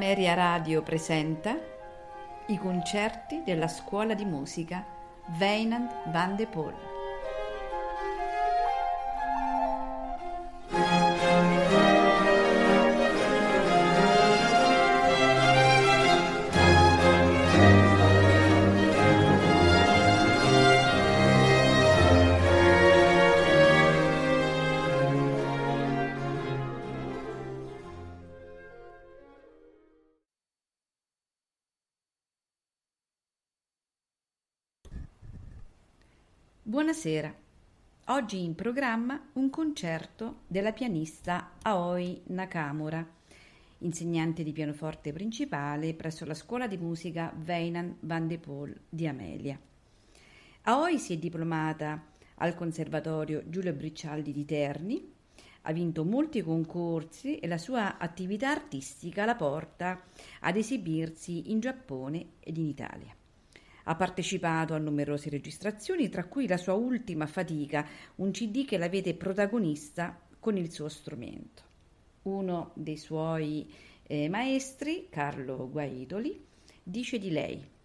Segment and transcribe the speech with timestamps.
[0.00, 1.54] Ameria Radio presenta
[2.46, 4.82] i concerti della scuola di musica
[5.38, 6.89] Weinand van de Poel.
[37.02, 37.34] Buonasera.
[38.08, 43.02] Oggi in programma un concerto della pianista Aoi Nakamura,
[43.78, 49.58] insegnante di pianoforte principale presso la scuola di musica Weynan van de Poel di Amelia.
[50.64, 55.10] Aoi si è diplomata al Conservatorio Giulio Briccialdi di Terni,
[55.62, 60.02] ha vinto molti concorsi e la sua attività artistica la porta
[60.40, 63.14] ad esibirsi in Giappone ed in Italia.
[63.90, 67.84] Ha partecipato a numerose registrazioni, tra cui la sua ultima fatica,
[68.16, 71.62] un CD che la vede protagonista con il suo strumento.
[72.22, 73.68] Uno dei suoi
[74.04, 76.46] eh, maestri, Carlo Guaidoli,
[76.82, 77.78] dice di lei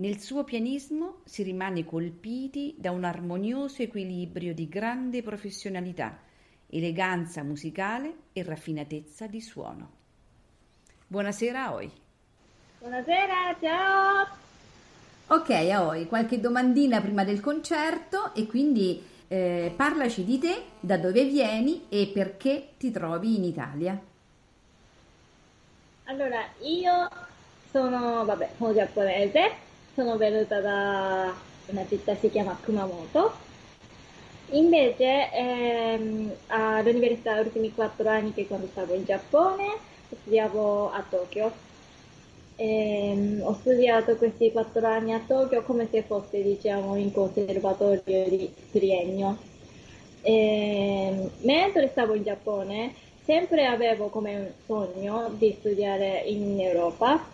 [0.00, 6.20] nel suo pianismo si rimane colpiti da un armonioso equilibrio di grande professionalità,
[6.68, 9.90] eleganza musicale e raffinatezza di suono.
[11.06, 11.90] Buonasera a voi.
[12.78, 14.48] Buonasera, ciao!
[15.32, 21.24] Ok, Aoi, qualche domandina prima del concerto e quindi eh, parlaci di te, da dove
[21.24, 23.96] vieni e perché ti trovi in Italia.
[26.06, 27.08] Allora, io
[27.70, 29.52] sono, vabbè, sono giapponese,
[29.94, 31.32] sono venuta da
[31.66, 33.32] una città che si chiama Kumamoto.
[34.50, 39.76] Invece ehm, all'università, gli ultimi quattro anni che quando stavo in Giappone,
[40.08, 41.69] studiavo a Tokyo
[42.60, 48.52] e, ho studiato questi quattro anni a Tokyo come se fosse diciamo, in conservatorio di
[48.70, 49.38] triennio.
[50.20, 52.94] E, mentre stavo in Giappone
[53.24, 57.30] sempre avevo come sogno di studiare in Europa.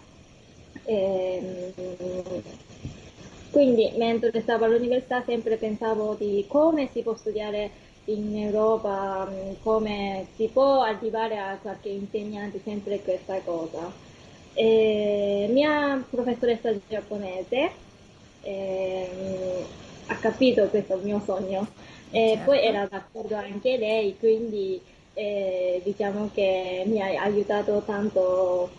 [0.84, 1.72] E,
[3.50, 7.70] quindi mentre stavo all'università sempre pensavo di come si può studiare
[8.04, 9.28] in Europa,
[9.60, 14.05] come si può arrivare a qualche insegnante, sempre questa cosa.
[14.58, 17.70] E mia professoressa giapponese
[18.40, 19.64] eh,
[20.06, 21.66] ha capito questo mio sogno
[22.10, 22.44] e certo.
[22.44, 24.80] poi era d'accordo anche lei, quindi
[25.12, 28.70] eh, diciamo che mi ha aiutato tanto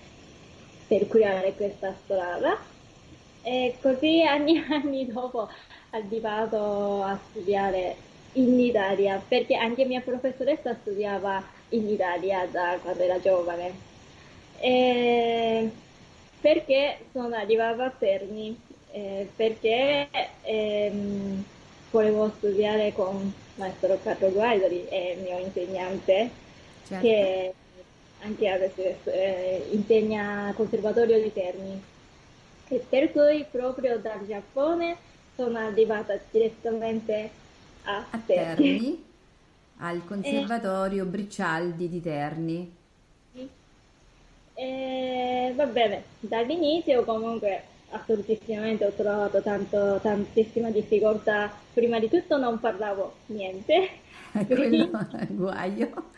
[0.87, 2.57] per creare questa strada.
[3.43, 5.47] E così anni e anni dopo
[5.91, 7.95] arrivato a studiare
[8.33, 13.86] in Italia, perché anche mia professoressa studiava in Italia da quando era giovane.
[14.59, 15.69] Eh,
[16.41, 18.59] perché sono arrivata a Terni?
[18.91, 20.07] Eh, perché
[20.41, 21.43] ehm,
[21.91, 26.29] volevo studiare con maestro Carlo Guaidoli, è il mio insegnante,
[26.85, 27.05] certo.
[27.05, 27.53] che
[28.21, 31.81] anche adesso eh, insegna al Conservatorio di Terni.
[32.69, 34.97] E per cui proprio dal Giappone
[35.35, 37.29] sono arrivata direttamente
[37.83, 38.55] a, a Terni.
[38.55, 39.05] Terni
[39.79, 42.75] al Conservatorio eh, Bricialdi di Terni.
[44.59, 51.63] E va bene, dall'inizio comunque assolutissimamente ho trovato tanto, tantissima difficoltà.
[51.73, 54.01] Prima di tutto non parlavo niente.
[54.47, 56.11] Quello è guaio.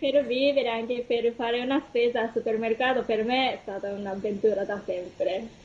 [0.00, 4.82] Per vivere, anche per fare una spesa al supermercato, per me è stata un'avventura da
[4.84, 5.58] sempre.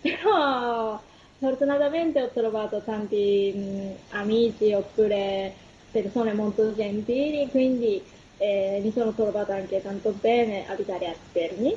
[0.00, 1.02] Però
[1.38, 5.56] fortunatamente ho trovato tanti mh, amici oppure
[5.90, 8.04] persone molto gentili, quindi
[8.38, 11.76] eh, mi sono trovata anche tanto bene a abitare a Terni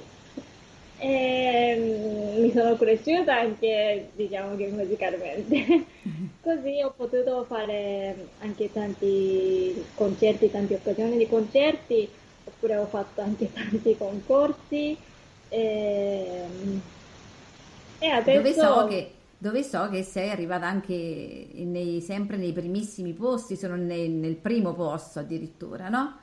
[0.98, 5.86] e mm, mi sono cresciuta anche diciamo che musicalmente
[6.42, 12.08] così ho potuto fare anche tanti concerti tante occasioni di concerti
[12.44, 14.98] oppure ho fatto anche tanti concorsi
[15.50, 16.46] e,
[18.00, 23.12] e adesso dove so che dove so che sei arrivata anche nei, sempre nei primissimi
[23.14, 26.20] posti, sono nel, nel primo posto addirittura, no?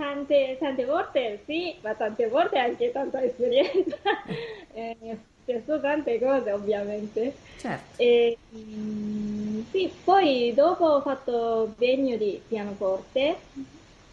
[0.00, 3.98] Tante, tante volte sì, ma tante volte anche tanta esperienza.
[4.72, 7.34] eh, stesso tante cose ovviamente.
[7.58, 8.00] Certo.
[8.02, 13.36] E, mm, sì, poi dopo ho fatto biennio di pianoforte,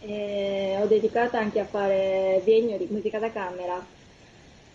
[0.01, 3.81] eh, ho dedicato anche a fare biennio di musica da camera.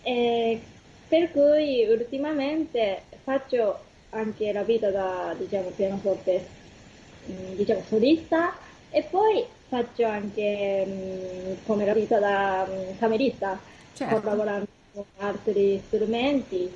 [0.01, 0.59] E,
[1.07, 3.77] per cui ultimamente faccio
[4.09, 6.43] anche la vita da diciamo, pianoforte
[7.29, 8.55] mm, diciamo, solista
[8.89, 13.59] e poi faccio anche mh, come la vita da mh, camerista,
[13.95, 14.17] certo.
[14.19, 16.71] sto lavorando con altri strumenti,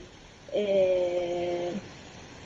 [0.50, 1.72] e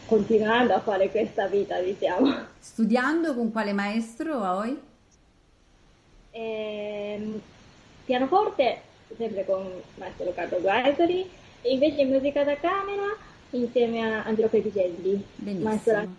[0.06, 2.36] continuando a fare questa vita, diciamo.
[2.60, 4.78] Studiando con quale maestro poi?
[6.32, 7.42] Ehm,
[8.04, 8.82] pianoforte,
[9.16, 11.30] sempre con maestro Carlo Guaitoli,
[11.62, 13.16] e invece musica da camera
[13.52, 15.24] insieme a Angelo Pepicelli.
[15.36, 16.18] Benissimo.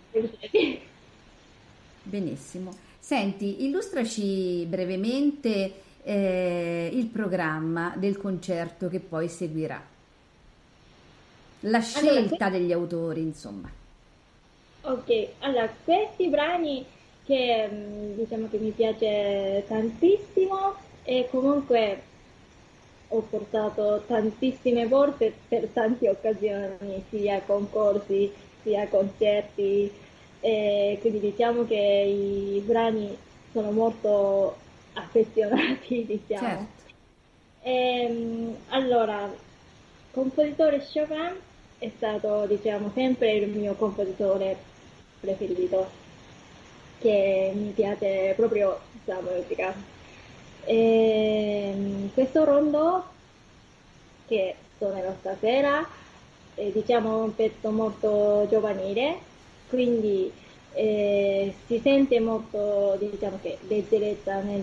[2.01, 2.91] Benissimo.
[3.03, 5.73] Senti, illustraci brevemente
[6.03, 9.83] eh, il programma del concerto che poi seguirà.
[11.59, 13.69] La scelta allora, degli autori, insomma.
[14.83, 16.85] Ok, allora questi brani
[17.25, 20.73] che mm, diciamo che mi piace tantissimo
[21.03, 22.01] e comunque
[23.09, 29.91] ho portato tantissime volte per tante occasioni, sia concorsi, sia concerti,
[30.43, 33.17] e quindi diciamo che i brani
[33.53, 34.57] sono molto
[34.91, 36.47] affezionati, diciamo.
[36.47, 36.91] Certo.
[37.61, 39.33] E, ehm, allora,
[40.11, 41.39] compositore Chopin
[41.77, 44.57] è stato, diciamo, sempre il mio compositore
[45.21, 45.89] preferito,
[46.99, 49.73] che mi piace proprio la musica.
[50.65, 53.05] E, ehm, questo rondo
[54.27, 55.87] che suonerò stasera
[56.53, 59.31] è diciamo un pezzo molto giovanile,
[59.73, 60.31] quindi
[60.75, 64.61] eh, si sente molto diciamo che leggerezza nel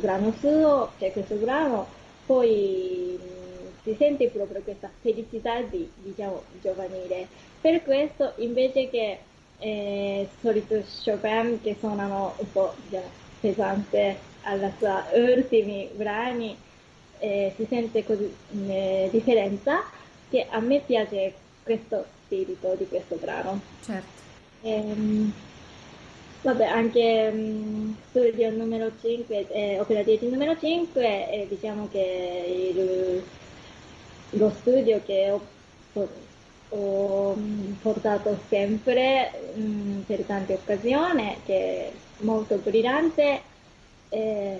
[0.00, 1.84] brano suo, cioè questo brano,
[2.24, 7.26] poi mh, si sente proprio questa felicità di diciamo giovanile.
[7.60, 9.18] Per questo invece che
[9.58, 13.10] eh, solito Chopin che suonano un po' diciamo,
[13.40, 16.56] pesante alla sua ultimi brani,
[17.18, 18.32] eh, si sente così
[18.68, 19.82] eh, differenza
[20.30, 23.60] che a me piace questo spirito di questo brano.
[23.84, 24.21] Certo.
[24.62, 25.32] Ehm,
[26.42, 27.32] Vabbè, anche
[28.08, 33.22] studio numero 5, eh, opera 10 numero 5, eh, diciamo che il,
[34.30, 36.08] lo studio che ho,
[36.70, 37.36] ho
[37.80, 41.92] portato sempre um, per tante occasioni, che è
[42.22, 43.40] molto brillante,
[44.08, 44.58] eh,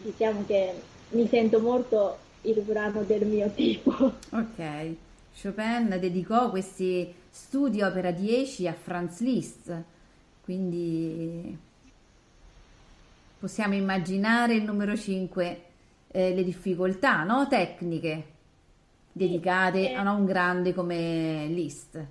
[0.00, 0.72] diciamo che
[1.10, 3.92] mi sento molto il brano del mio tipo.
[4.30, 4.94] Ok,
[5.40, 9.82] Chopin dedicò questi studi opera 10 a Franz Liszt
[10.44, 11.58] quindi
[13.38, 15.62] possiamo immaginare il numero 5
[16.08, 17.48] eh, le difficoltà no?
[17.48, 18.32] tecniche
[19.12, 22.04] dedicate sì, eh, a un grande come Liszt.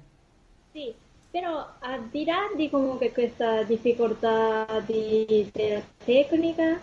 [0.71, 0.93] Sì,
[1.29, 6.79] però al di là di comunque questa difficoltà di, della tecnica,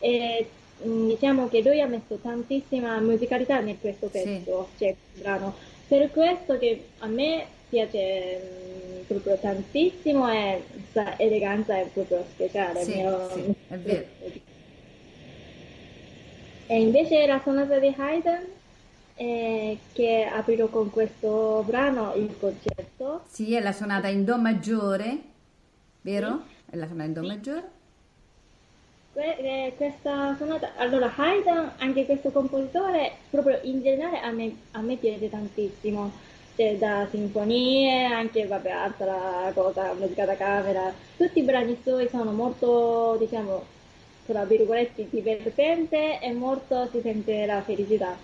[0.00, 0.48] eh,
[0.78, 4.84] diciamo che lui ha messo tantissima musicalità in questo pezzo, sì.
[4.84, 5.54] cioè brano.
[5.90, 12.84] Per questo che a me piace proprio tantissimo e questa eleganza è proprio speciale.
[12.84, 13.28] Sì, mio...
[13.30, 14.06] sì, è vero.
[16.68, 18.46] E invece la sonata di Haydn
[19.16, 23.24] eh, che aprirò con questo brano il concerto.
[23.28, 25.18] Sì, è la sonata in Do maggiore,
[26.02, 26.44] vero?
[26.46, 26.70] Sì.
[26.70, 27.26] È la sonata in Do sì.
[27.26, 27.70] maggiore.
[29.12, 34.80] Que- eh, questa sonata, allora Haydn, anche questo compositore, proprio in generale a me, a
[34.82, 36.12] me piace tantissimo
[36.54, 40.92] c'è da sinfonie, anche vabbè, altra cosa, musica da camera.
[41.16, 43.64] Tutti i brani suoi sono molto, diciamo,
[44.26, 48.16] tra virgolette, divertente e molto si sente la felicità.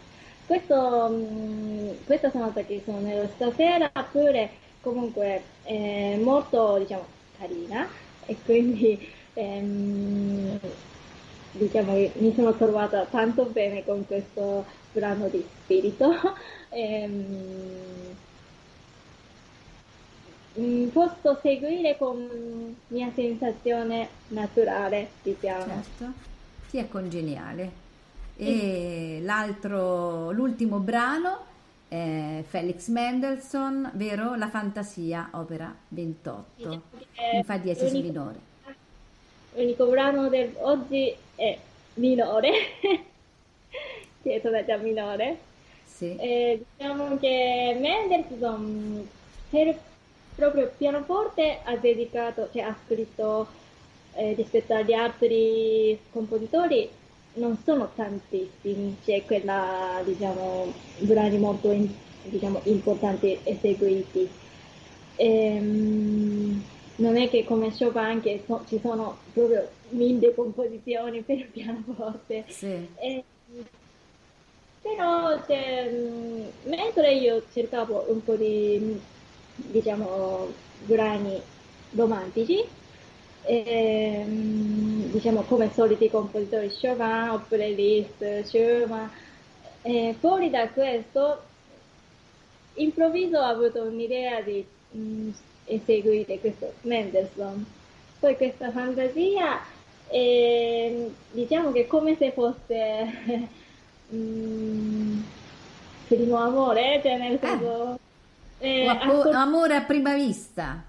[0.46, 4.50] Questo, mh, mm, questa sonata che sono stasera pure
[4.80, 7.06] comunque è molto, diciamo,
[7.38, 7.88] carina
[8.26, 10.58] e quindi ehm,
[11.52, 16.10] diciamo che mi sono trovata tanto bene con questo brano di spirito.
[16.70, 18.16] ehm,
[20.58, 25.66] Mm, posso seguire con mia sensazione naturale, diciamo.
[25.66, 26.12] Certo,
[26.66, 27.84] sì, è congeniale.
[28.38, 31.44] E l'altro, l'ultimo brano
[31.88, 34.34] è Felix Mendelssohn, vero?
[34.34, 36.82] La fantasia, opera 28,
[37.30, 38.54] sì, in fa diesis minore.
[39.56, 41.58] L'unico brano di oggi è
[41.94, 42.50] minore,
[44.22, 45.38] che è già minore.
[45.84, 46.14] Sì.
[46.16, 49.08] Eh, diciamo che Mendelssohn
[49.48, 49.78] per
[50.34, 53.48] proprio pianoforte ha dedicato, cioè ha scritto
[54.12, 56.90] eh, rispetto agli altri compositori
[57.36, 61.88] non sono tantissimi, c'è quella, diciamo, brani molto in,
[62.24, 64.28] diciamo, importanti eseguiti.
[65.16, 66.62] Ehm,
[66.96, 72.44] non è che come Chopin che so, ci sono proprio mille composizioni per il pianoforte.
[72.48, 72.88] Sì.
[72.96, 73.24] E,
[74.80, 75.90] però cioè,
[76.64, 79.00] mentre io cercavo un po' di
[79.56, 80.52] diciamo,
[80.84, 81.40] brani
[81.92, 82.64] romantici.
[83.42, 89.08] e, mm, diciamo come soliti compositori Chauvin oppure Liszt, Schumann.
[89.82, 91.42] E fuori da questo,
[92.74, 95.30] improvviso ho avuto un'idea di mh,
[95.66, 97.64] mm, eseguire questo Mendelssohn.
[98.18, 99.60] Poi questa fantasia,
[100.10, 103.50] eh, diciamo che come se fosse
[104.08, 105.20] mh,
[106.04, 107.96] primo amore, cioè nel senso...
[108.78, 110.84] Eh, eh, ascol- amore a prima vista.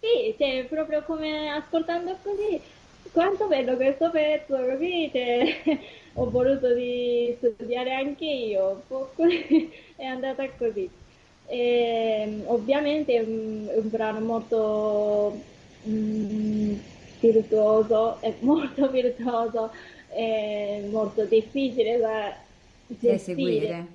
[0.00, 2.60] Sì, cioè, proprio come ascoltando così,
[3.12, 5.62] quanto bello questo pezzo, così, cioè,
[6.14, 8.84] ho voluto di studiare anche io,
[9.96, 10.90] è andata così.
[11.52, 15.38] E, ovviamente è un, un, brano molto
[15.86, 16.74] mm,
[17.20, 19.70] virtuoso, è molto virtuoso,
[20.08, 22.34] è molto difficile da
[23.02, 23.86] eseguire.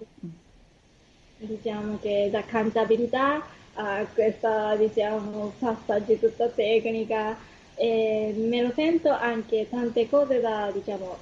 [1.37, 7.35] Diciamo che da cantabilità a questa, diciamo, passaggi tutta tecnica
[7.73, 11.17] e me lo sento anche tante cose da, diciamo,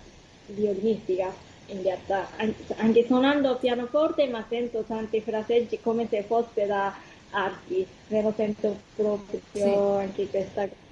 [0.48, 2.30] violinistica in realtà,
[2.78, 6.94] anche suonando pianoforte ma sento tanti fraseggi come se fosse da
[7.32, 9.62] arti, me lo sento proprio sì.
[9.64, 10.84] anche questa cosa.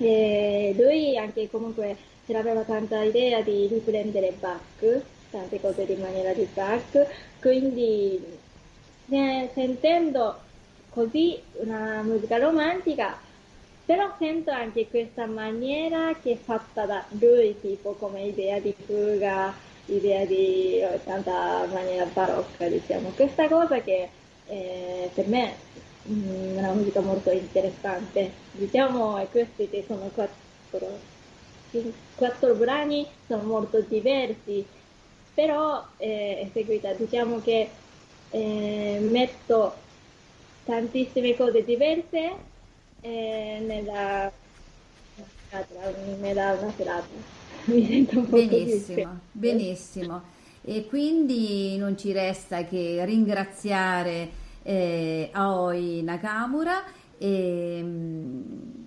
[0.00, 6.32] E lui anche comunque ce l'aveva tanta idea di riprendere Bach, tante cose di maniera
[6.32, 7.06] di Bach,
[7.40, 8.20] quindi
[9.10, 10.40] eh, sentendo
[10.88, 13.20] così una musica romantica,
[13.88, 19.54] però sento anche questa maniera che è fatta da lui, tipo come idea di fuga,
[19.86, 23.12] idea di oh, tanta maniera barocca, diciamo.
[23.16, 24.10] Questa cosa che
[24.44, 25.56] eh, per me è
[26.06, 28.30] mm, una musica molto interessante.
[28.50, 30.98] Diciamo, questi che sono quattro,
[32.14, 34.66] quattro brani, sono molto diversi,
[35.32, 37.70] però eh, eseguita, diciamo che
[38.32, 39.76] eh, metto
[40.64, 42.56] tantissime cose diverse
[43.00, 44.30] eh, nella,
[46.20, 47.06] nella una serata.
[47.64, 50.22] Mi sento un po' benissimo, benissimo.
[50.62, 54.28] E quindi non ci resta che ringraziare
[54.62, 56.84] eh, Aoi Nakamura
[57.16, 58.84] e mh, mm,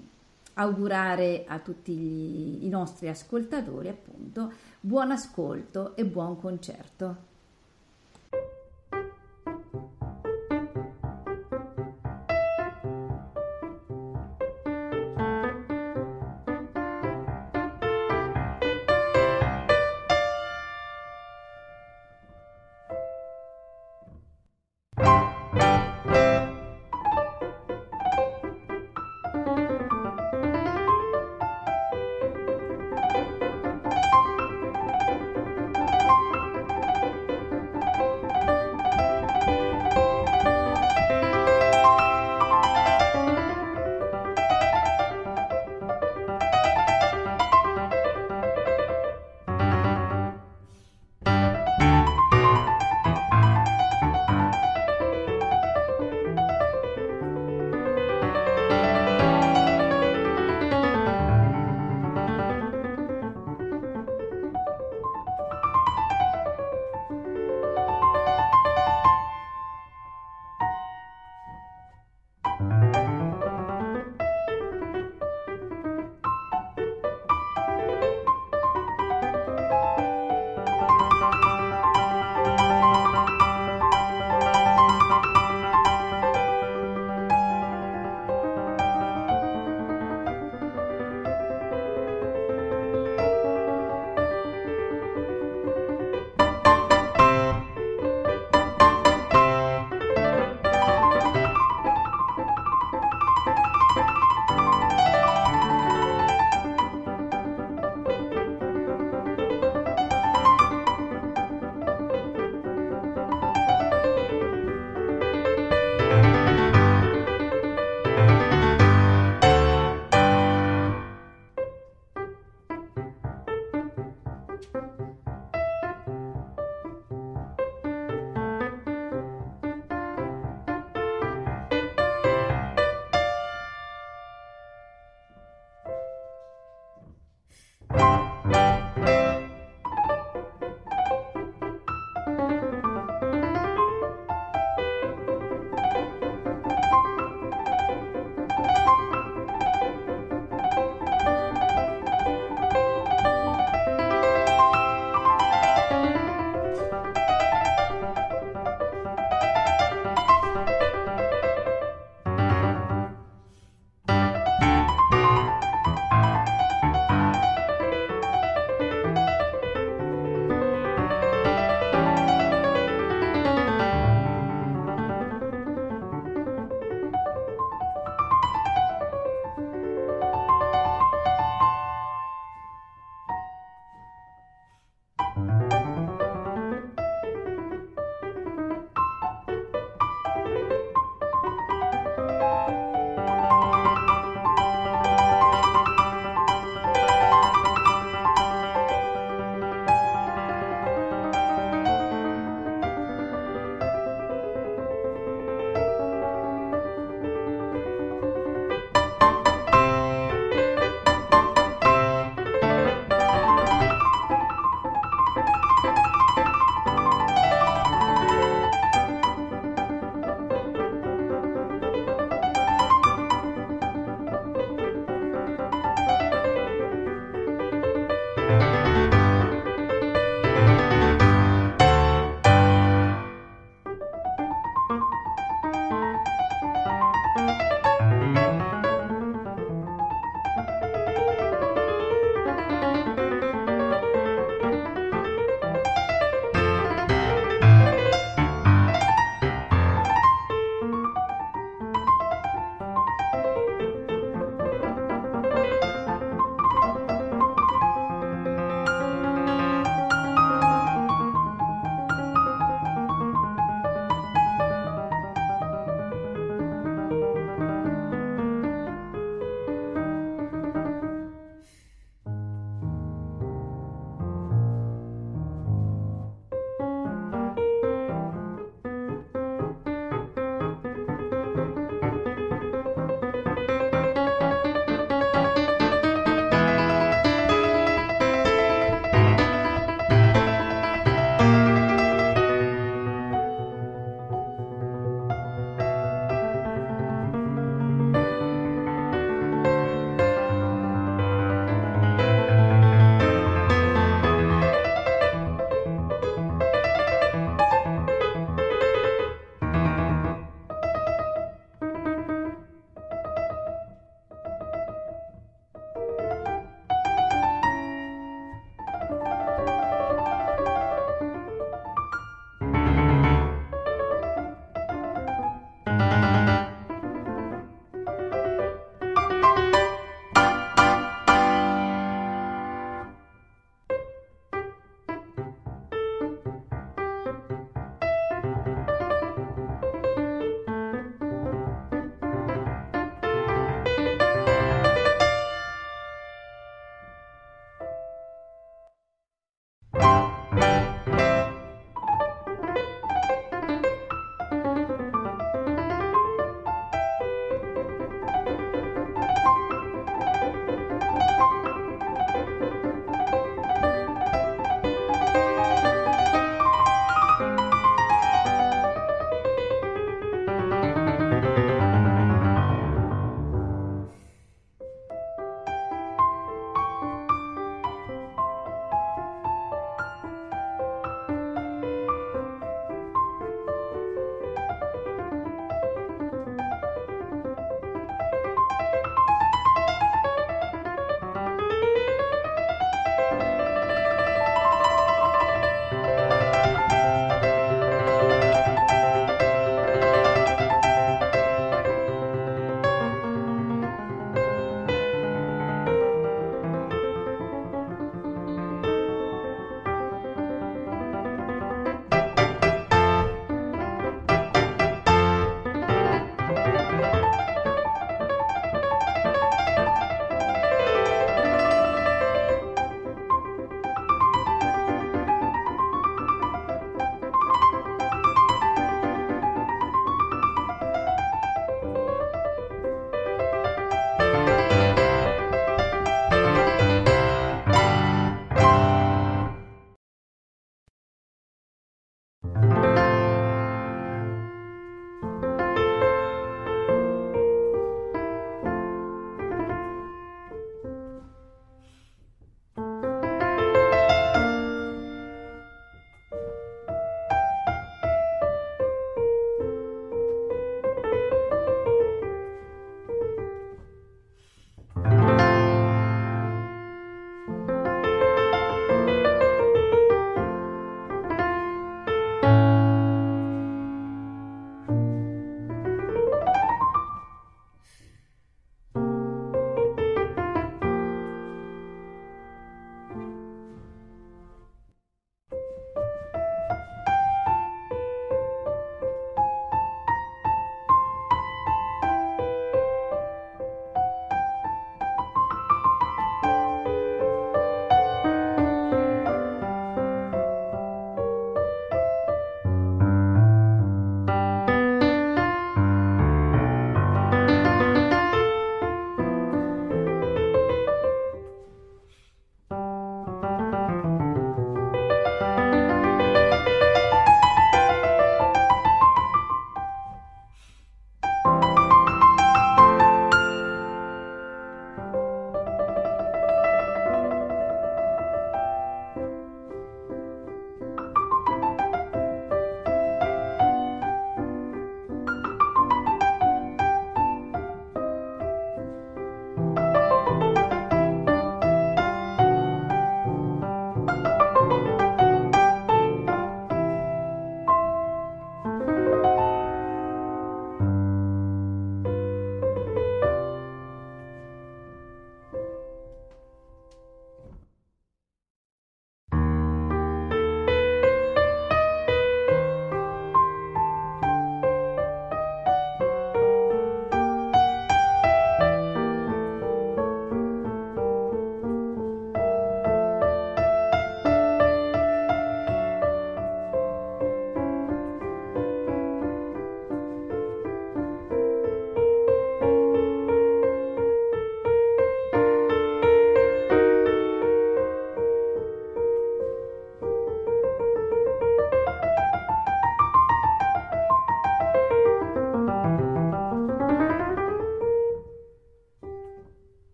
[0.55, 7.29] augurare a tutti gli, i nostri ascoltatori appunto buon ascolto e buon concerto.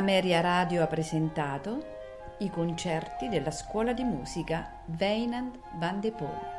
[0.00, 6.49] Ameria Radio ha presentato i concerti della scuola di musica Weinand van de Poel.